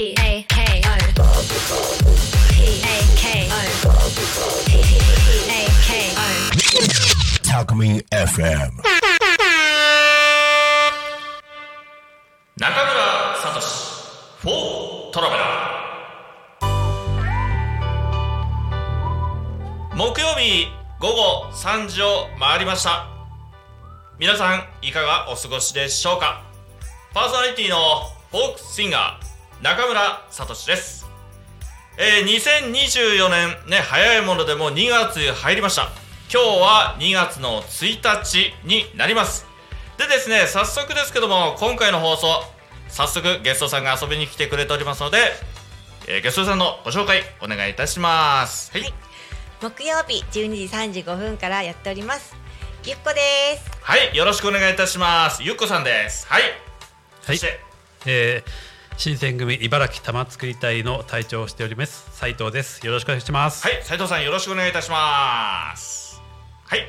[0.00, 0.88] P A K O
[2.48, 3.60] P A K O
[4.64, 4.80] P
[5.44, 6.24] A K O
[7.44, 8.80] Talk Me FM.
[12.56, 12.64] 中村
[13.42, 13.60] 聡
[14.38, 16.66] フォートラベラー。
[19.98, 20.66] 木曜日
[20.98, 23.06] 午後3時を回りました。
[24.18, 26.42] 皆さんいかがお過ごしでしょうか？
[27.12, 27.76] パーソナリティの
[28.30, 29.29] フォークシンガー。
[29.62, 31.06] 中村聡です。
[31.98, 35.90] えー、2024年ね早いものでも2月入りました。
[36.32, 39.46] 今日は2月の1日になります。
[39.98, 42.42] でですね早速ですけども今回の放送
[42.88, 45.18] 早速ゲストさんが遊びに来てくれておりますので、
[46.08, 48.72] えーゲストさんのご紹介お願いいたします。
[48.72, 48.94] はい、はい
[49.60, 52.34] 木曜日12時35分からやっております。
[52.86, 53.20] ゆっこで
[53.58, 53.70] す。
[53.82, 55.42] はい、よろしくお願いいたします。
[55.42, 56.26] ゆっこさんです。
[56.28, 56.42] はい。
[56.44, 56.52] はい。
[57.24, 57.60] そして
[58.06, 62.10] えー新選組茨城玉造り隊の隊長をしております。
[62.12, 62.84] 斉藤です。
[62.84, 63.62] よろしくお願いします。
[63.66, 66.20] はい斉藤さんよろしくお願いいたします。
[66.66, 66.86] はい。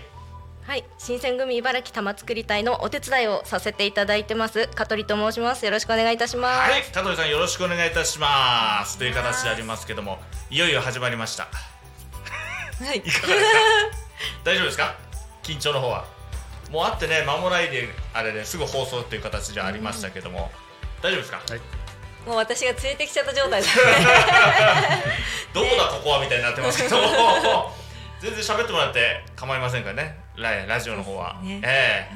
[0.67, 4.67] はい、新選組茨城玉造り隊のお手伝いをさせていただいてます。
[4.75, 5.65] 香取と申します。
[5.65, 8.97] よろしくお願いいたします、はい、香取さんよろしくお願いいたします。
[8.97, 11.43] という形でありますけどもいよいよ始まりました。
[11.43, 12.97] はい。
[12.99, 13.59] いかがですか？
[14.43, 14.95] 大丈夫ですか？
[15.43, 16.05] 緊張の方は。
[16.71, 20.51] もう会ってね間もないであれですぐ放送っていう形でありましたけども、
[21.01, 21.61] 大丈夫ですか、はい
[22.25, 23.77] もう私が連れてきちゃった状態です
[25.53, 27.01] どこだここはみたいになってますけど。
[27.01, 27.75] も
[28.21, 30.15] 全然喋ってもらって構いませんからね。
[30.35, 31.59] ララジオの方は、ね。
[31.63, 32.15] ええ。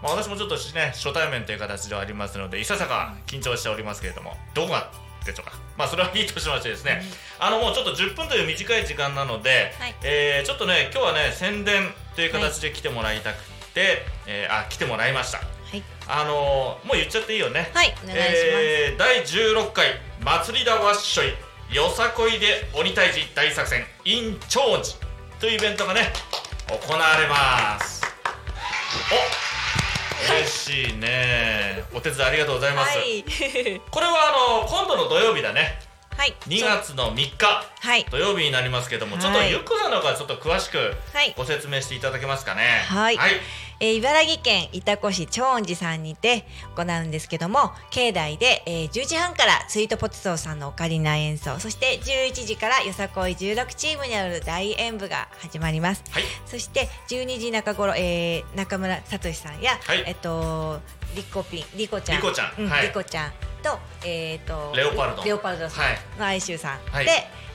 [0.00, 4.88] まあ、私もちょっとね初対面という形ではありますのでいささか緊張しておりますけれどもどこが
[5.26, 5.52] でしょうか。
[5.76, 7.02] まあそれはいいとしましてですね、
[7.38, 9.94] あのもうちょっと10分という短い時間なので、はい。
[10.02, 15.82] えーちょっとね今日はね宣伝という形で来てもらいたくて、えーあ来てもらいましたはい。
[16.08, 17.70] あのーもう言っちゃっていいよね。
[17.72, 19.86] はいお願いします、えー第16回
[20.20, 21.28] 祭りだわっしょい。
[21.74, 25.10] よさこいで鬼退治大作戦 in 長寺。
[25.38, 26.12] というイベントがね
[26.68, 28.02] 行われます。
[30.28, 31.84] お嬉しいね。
[31.94, 33.24] お手伝いありがとうございます、はい。
[33.90, 35.78] これはあの今度の土曜日だね
[36.20, 36.34] はい。
[36.48, 37.64] 2月の3日。
[37.80, 38.04] はい。
[38.10, 39.22] 土曜日になりますけども、はい。
[39.22, 42.84] ちょっとゆっこさんの方からちょっと詳しくはいご説明していただけますかね。
[42.86, 43.16] はい。
[43.16, 43.40] はい、
[43.80, 56.04] えー茨城県潮来市長恩寺さんにて行うんですけども境内で、えー10時半からスイートポテトさんのオカリナ演奏そして11時からよさこい16チームによる大演舞が始まります。
[56.10, 56.24] はい。
[56.44, 60.04] そして12時中頃、えー中村聡さんや、はい。
[60.06, 60.82] えっと
[61.14, 62.16] リコピンリコちゃん。
[62.18, 62.52] リコちゃん。
[62.58, 62.88] うんはい。
[62.88, 65.84] リコちゃんとえっ、とレオパルドレオパルドさん。
[65.84, 65.98] はい。
[66.18, 66.84] の哀愁さん。
[66.86, 67.06] で、はい。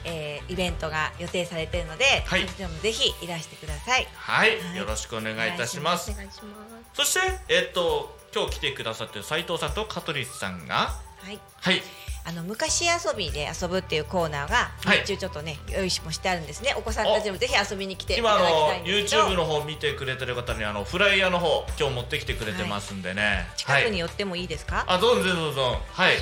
[0.04, 2.46] えーイベントが予定されているので、はい。
[2.46, 4.06] そちらもぜひいらしてください。
[4.14, 4.76] はい、はい。
[4.76, 6.12] よろしくお願いいたします。
[6.12, 6.54] お願いしま
[6.94, 7.02] す。
[7.02, 11.40] そしてえっと今日来てくださってる斉藤さんと香取さんがはい。
[11.60, 11.82] はい。
[12.28, 14.98] あの昔遊びで遊ぶっていうコーナーがはい。
[15.02, 16.74] 日中ちょっとね、用意しもしてあるんですね。
[16.76, 19.28] お子さんたちもぜひ遊びに来ていた今あのだきたいんですけど。
[19.28, 25.80] YouTube の方見てくれてる方にあのフライヤーの方今日持ってきてくれてますんでね、はい、近くに寄ってもいいですか、あどうぞどうぞ。
[25.92, 26.14] はい。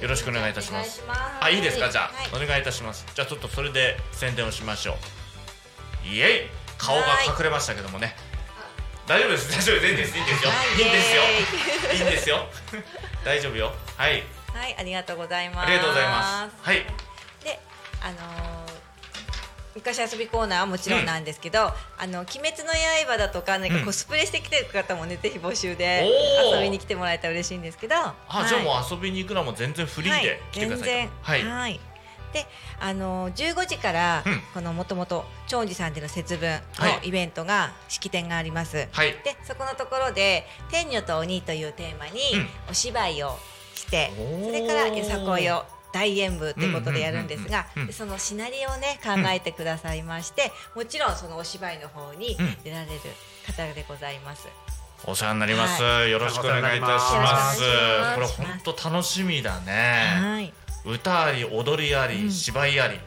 [0.00, 1.02] よろしくお願いいたします。
[1.02, 1.44] お願いします。
[1.44, 1.88] あいいですか？
[1.90, 3.06] じゃお願いいたします。
[3.14, 4.96] じゃあちょっとそれで宣伝をしましょ
[6.04, 6.08] う。
[6.08, 6.66] イエイ。
[6.78, 8.14] 顔が隠れましたけどもね
[9.06, 9.50] 大丈夫です。
[9.52, 9.86] 大丈夫です。
[9.86, 10.50] いいんですいいんですよ。
[10.50, 10.68] はい。
[10.68, 11.22] いいんですよ。
[11.94, 12.46] いいんですよ。
[13.24, 13.72] 大丈夫よ。
[13.96, 14.22] はい。
[14.52, 15.66] はいありがとうございます。
[15.66, 16.56] ありがとうございます。
[16.60, 16.76] はい。
[17.44, 17.60] で
[18.02, 18.76] あのー
[19.76, 21.72] 昔遊びコーナーはもちろんなんですけど、あ
[22.06, 22.72] の鬼滅の
[23.06, 23.80] 刃だとかなんうん。
[23.80, 26.10] かコスプレしてきてる方もね、ぜひ募集で
[26.50, 27.94] 遊びに来てもらえたら嬉しいんですけど。
[27.94, 31.80] あ、はいじゃあもう遊びに行くのはもう全然フリーで来てくださいと、はい、はい、全然はい
[32.36, 32.46] で
[32.80, 34.40] あの15時から、うん。
[34.52, 36.96] このもともと長寺さんでの節分はい。
[36.98, 38.88] のイベントが、式典があります。
[38.92, 39.12] はい。
[39.24, 42.48] でそこのところで「天女と鬼」というテーマにうん。
[42.70, 43.38] お芝居を
[43.74, 44.44] して、おー。
[44.46, 52.62] それからよさこいを大演舞ということでやるんですがそのシナリオをね考えてくださいまして、もちろんそのお芝居の方にうん。
[52.62, 53.00] 出られる
[53.46, 54.48] 方でございます。
[55.04, 57.60] お世話になります、はよろしくお願いいたします。
[58.14, 60.52] これ本当楽しみだね、はい
[60.86, 62.30] 歌あり踊りあり、うん。
[62.30, 62.98] 芝居あり。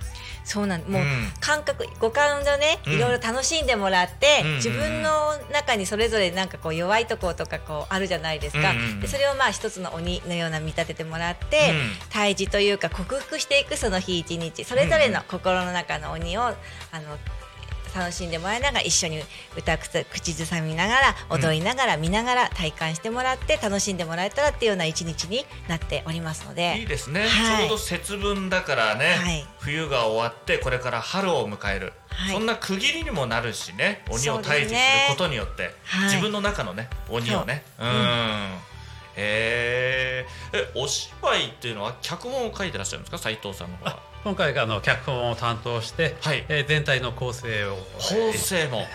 [0.45, 1.31] そうなんもう、うん。
[1.39, 2.93] 感覚五感でねうん。
[2.93, 4.55] いろいろ楽しんでもらって、うん。
[4.55, 11.89] 自分の中にそれぞれなんかこう弱いところとかこうあるじゃないですか、でそれをまあ一つの鬼のような見立ててもらって、うん。
[12.09, 14.65] 退治というか克服していくその日一日。
[14.65, 16.55] それぞれの心の中の鬼をあの
[17.95, 19.21] 楽しんでもらいながら一緒に
[19.57, 26.77] 歌くつ口ずさみながら踊りながら見ながら体感してもらって楽しんでもらえたらっていうような一日になっておりますので。
[26.79, 29.45] いいですね、はいちょうど節分だからね、はい。
[29.59, 36.09] 冬が終わってこれから春を迎える、はいそんな区切りにもなるしね鬼を退治することによって、はい。
[36.09, 37.63] 自分の中のね鬼をね。
[39.15, 40.57] へー。
[40.57, 43.17] えお芝居っていうのは脚本を書いてらっしゃるんですか？
[43.17, 46.45] 斉藤さんの方は今回があの脚本を担当して、はい。
[46.49, 47.77] えー全体の構成を。
[47.99, 48.85] 構成も。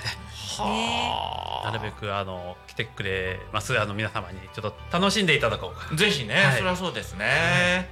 [0.59, 1.71] はあ。
[1.73, 3.79] なるべくあの来てくれます。
[3.81, 5.94] あの皆様にちょっと楽しんでいただこうか。
[5.97, 6.56] ぜひね、はい。
[6.56, 7.88] それはそうですね、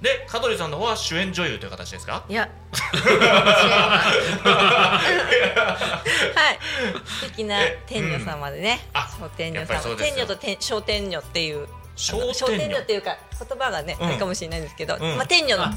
[0.00, 2.22] で香取さんの方は主演女優という形ですか？
[2.28, 2.48] いや。
[2.72, 2.88] は
[6.52, 6.58] い。
[7.04, 10.14] 素敵なえ天女様でね、あ小天女やっぱりそう様ですよ。
[10.14, 11.68] 天女と天小天女っていう。
[11.96, 12.78] 小天女。
[12.78, 14.06] っていうか言葉がね、うん。
[14.08, 15.16] あれかもしれないんですけど、うん。
[15.16, 15.72] まあ天女のあ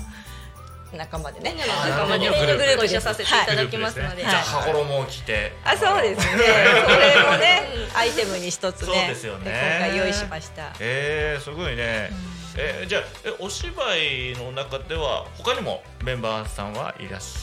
[0.97, 1.55] 仲間でね。
[1.83, 5.53] あ仲間でグループご一緒させていただきますので、じゃあは羽衣を着て。
[5.63, 6.43] あそうですね。
[6.43, 7.61] それもね
[7.95, 9.79] アイテムに一つねそうですよね。
[9.79, 10.73] 今回用意しました。
[10.79, 12.11] えー、すごいね、
[12.57, 17.35] えーじゃあえお芝居の中では他にもメンバーさんはいらっし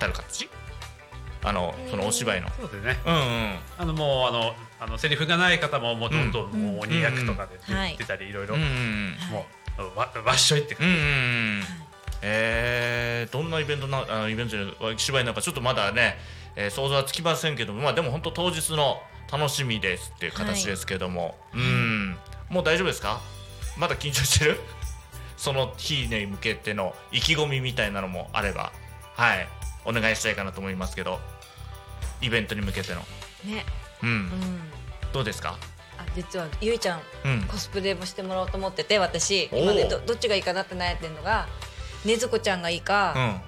[0.00, 0.48] ゃる形？
[1.42, 2.48] あのそのお芝居の。
[2.58, 2.98] そうですね。
[3.06, 3.58] うんうん。
[3.78, 6.52] あのもうあのあのセリフがない方ももうどんどん。
[6.52, 7.90] もう鬼役とかでうん。
[7.92, 8.56] 出てたりいろいろ。
[8.56, 9.46] も
[9.78, 11.62] うわわっしょいってうんうんうん
[12.22, 16.18] えー、どんなイベントなあのイベントで芝居なんかちょっとまだね、
[16.56, 19.00] えー想像はつきませんけどもまあでも本当当日の
[19.30, 22.16] 楽しみですっていう形ですけども、うん。
[22.48, 23.20] もう大丈夫ですか？
[23.78, 24.60] まだ緊張してる？
[25.38, 28.72] その日に向けての意気込みみたいなのもあれば。
[29.14, 29.48] はい。
[29.84, 31.20] お願いしたいかなと思いますけど。
[32.20, 33.00] イベントに向けての。
[33.44, 33.64] ね。
[34.02, 34.60] うん、うん。
[35.12, 35.56] どうですか？
[35.96, 37.42] あ実はゆいちゃんうん。
[37.42, 39.48] コスプレもしてもらおうと思ってて私。
[39.52, 41.46] 今ねどどっちがいいかなって悩んでるのが
[42.04, 43.40] ねずこちゃんがいいか、うん。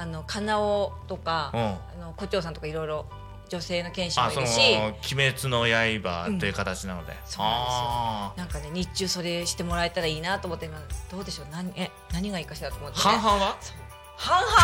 [0.00, 1.60] あのかなおとか、うん。
[1.60, 3.06] あの胡蝶さんとかいろいろ
[3.48, 4.60] 女性の剣士もいるし
[5.14, 8.32] 「鬼滅の刃」という形なので、そうなんですよ。
[8.36, 10.78] なんかね日中それしてもらえたらいいなと思って今
[11.10, 11.46] どうでしょう？
[11.50, 13.56] 何え何がいいかしらと思って、ね、半々は？
[13.60, 13.76] そう
[14.18, 14.56] 半々。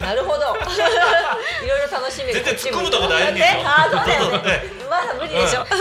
[0.00, 0.56] なるほど。
[0.64, 3.64] いろいろ楽しみ全然突っ込むとこ大事ですよ ね？
[3.66, 4.38] あーそうだよね。
[4.64, 5.66] えまだ無理でしょ、うん。
[5.66, 5.78] うん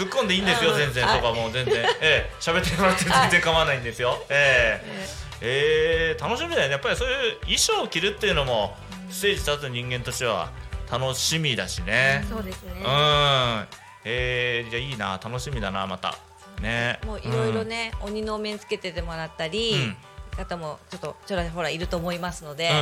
[0.00, 1.16] 突っ込んでいいんですよ全然はい。
[1.16, 1.74] そこはもう全然。
[2.00, 2.30] ええ。
[2.40, 4.24] 喋ってもらって全然構わないんですよ。
[4.30, 5.06] ええ。
[5.42, 6.22] ええ。
[6.22, 6.72] 楽しみだよね。
[6.72, 8.74] やっぱりそういう衣装を着るっていうのも
[9.10, 10.50] ステージ立つ人間としては
[10.90, 12.24] 楽しみだしね。
[12.30, 12.72] そうですね。
[12.76, 13.66] うん。
[14.04, 15.20] ええじゃあいいな。
[15.22, 16.16] 楽しみだなまた。
[16.62, 16.98] ね。
[17.04, 19.96] もういろいろね、鬼のお面つけててもらったり、うん。
[20.36, 22.76] 方もちょっとちょらほらいると思いますので、うん。
[22.76, 22.80] う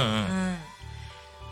[0.51, 0.57] ん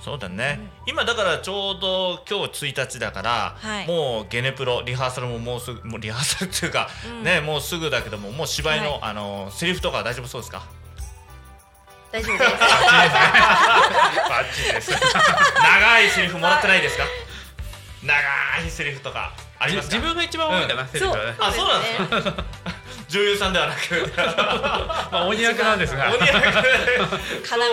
[0.01, 3.89] そうだね、今だからちょうど今日1日だから、はい。
[3.89, 7.25] もうゲネプロリハーサルももうすぐもうリハーサルっていうか、うん。
[7.25, 9.01] ねもうすぐだけどももう芝居の、はい。
[9.03, 10.63] あのセリフとかは大丈夫そうですか？
[12.13, 12.51] 大丈夫です。
[12.53, 12.59] バ
[14.45, 14.93] ッチリです。
[14.93, 17.05] 長いセリフもらってないですか？
[18.05, 18.15] 長
[18.65, 19.97] いセリフとかありじますか？
[19.97, 21.35] 自分が一番多いかな、セリフはね。
[21.41, 22.45] あそうなんですか？
[23.09, 24.13] 女優さんではなく。
[25.13, 26.09] まあ鬼役なんですが。
[26.09, 26.37] 鬼役。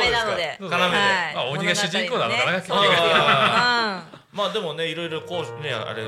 [0.06, 6.03] 要なので要まあ鬼が主人公なのかなねあまあでもねいろいろこうねあれ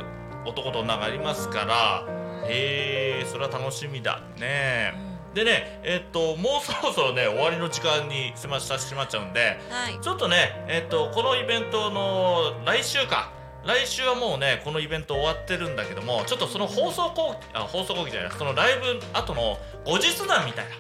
[0.46, 2.04] 男と女がありますから
[2.48, 4.94] へえそれは楽しみだね
[5.34, 13.32] でねえっともうそろそろね終わりの時間に迫ってしまっちゃうんでうんはいちょっとねえっとこのイベントの来週か
[13.66, 20.72] 来週はもうねこのイベント終わってるんだけどもちょっとその放送後あ放送後期じゃないそのライブ後の後日談みたいな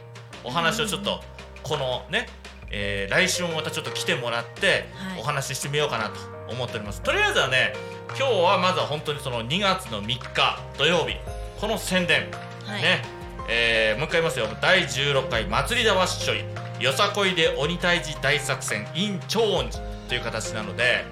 [0.43, 1.19] お話をちょっと
[1.63, 2.27] このね、
[2.69, 5.19] えー来週もまたちょっと来てもらってはい。
[5.19, 7.73] お話ししてみようかなと思っております、とりあえずはね
[8.09, 11.15] 今日はまずは本当にその2月の3日土曜日
[11.59, 12.29] この宣伝、
[12.65, 12.81] はい。
[12.83, 13.01] ね、
[13.49, 14.47] えーもう一回言いますよ。
[14.61, 16.44] 第16回祭りだわっしょい
[16.83, 21.06] よさこいで鬼退治大作戦 in 長音寺という形なので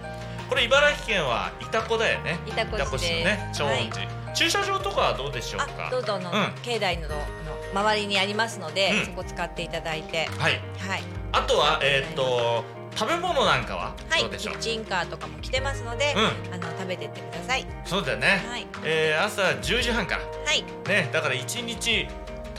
[0.54, 2.38] これ茨城県は潮来だよね。
[2.46, 5.88] 潮来市市のね長音寺、駐車場とかはどうでしょうか？
[5.88, 6.54] あどうぞあの、うん。
[6.62, 9.06] 境内のあの周りにありますので、うん。
[9.08, 10.30] そこ使っていただいて。
[10.38, 10.62] はい。
[10.78, 11.04] はい。
[11.32, 12.64] あとはえーっと
[12.96, 14.22] 食べ物なんかははい。
[14.22, 17.66] どうでしょう、キッチンカーとかも来てますので、うあの食べてってください。
[17.84, 18.68] そうだよね、はい。
[18.84, 20.22] えー朝10時半から。
[20.22, 20.64] はい。
[20.88, 22.08] ねだから1日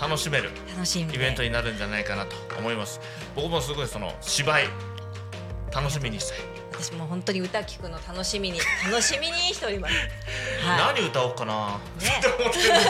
[0.02, 1.14] 楽しめる楽しみで。
[1.14, 3.00] イベントになるんじゃないかなと思います。
[3.36, 4.64] 僕もすごいその芝居
[5.72, 6.38] 楽しみにしたい、
[6.80, 9.94] 私も本当に歌聞くの楽しみに楽しみにしております。
[10.66, 12.16] は何歌おうかな、ね。
[12.18, 12.84] って思ってるんですけどね。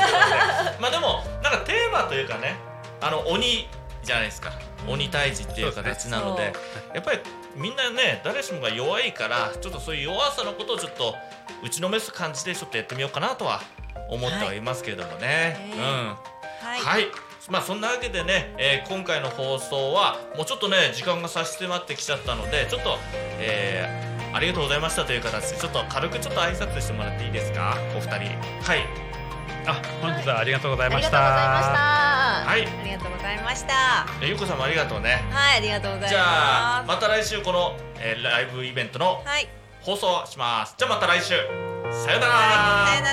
[0.81, 2.57] まあでもなんかテーマというかね
[3.01, 3.69] あの鬼
[4.03, 4.53] じゃないですか。
[4.87, 6.53] 鬼退治っていう形なので
[6.95, 7.21] やっぱり
[7.57, 11.17] みんなね誰しもが弱いからちょっとそういう弱さのことをちょっと
[11.63, 13.63] 打ちのめす感じでちょっとやってみようかなとは
[14.11, 15.79] 思ってはいますけれどもね、はい。
[15.79, 16.17] うん。
[16.65, 17.07] はい、はい、
[17.51, 22.99] まあそんなわけでね、えー今回の放送はもうちょっとね時間が差し迫ってきちゃったのでちょっと、
[23.39, 27.77] えーありがとうございましたという形でちょっと軽くちょっと挨拶してもらっていいですか？
[27.97, 28.13] お二人。
[28.65, 28.81] はい。
[29.65, 31.73] あ本日はありがとうございありがましとうございました。
[31.73, 31.79] た
[32.51, 32.67] はい。
[32.67, 34.07] ありがとうございました。
[34.21, 35.23] えゆうこさんもありがとうね。
[35.31, 36.11] はいありがとうございます。
[36.11, 39.47] じゃあまた来週この、えーライブイベントのはい。
[39.83, 40.75] 放送します。
[40.77, 41.35] じゃあまた来週。
[41.93, 42.33] さよなら。
[42.33, 43.13] はいさよな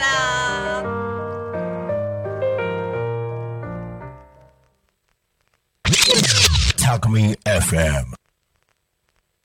[0.96, 1.01] ら
[6.86, 8.21] Alchemy FM.